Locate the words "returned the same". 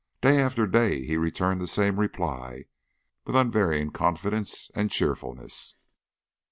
1.15-1.99